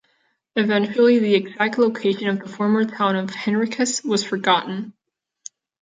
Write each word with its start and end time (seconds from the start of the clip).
Eventually 0.55 1.19
the 1.19 1.35
exact 1.35 1.77
location 1.77 2.27
of 2.27 2.39
the 2.39 2.49
former 2.49 2.85
town 2.85 3.15
of 3.15 3.29
Henricus 3.29 4.03
was 4.03 4.23
forgotten. 4.23 4.93